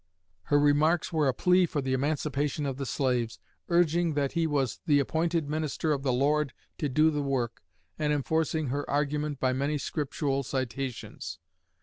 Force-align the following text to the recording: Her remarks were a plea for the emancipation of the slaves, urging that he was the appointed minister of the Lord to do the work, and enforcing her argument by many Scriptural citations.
Her 0.45 0.59
remarks 0.59 1.13
were 1.13 1.27
a 1.27 1.31
plea 1.35 1.67
for 1.67 1.79
the 1.79 1.93
emancipation 1.93 2.65
of 2.65 2.77
the 2.77 2.87
slaves, 2.87 3.37
urging 3.69 4.15
that 4.15 4.31
he 4.31 4.47
was 4.47 4.79
the 4.87 4.99
appointed 4.99 5.47
minister 5.47 5.91
of 5.91 6.01
the 6.01 6.11
Lord 6.11 6.53
to 6.79 6.89
do 6.89 7.11
the 7.11 7.21
work, 7.21 7.61
and 7.99 8.11
enforcing 8.11 8.69
her 8.69 8.89
argument 8.89 9.39
by 9.39 9.53
many 9.53 9.77
Scriptural 9.77 10.41
citations. 10.41 11.37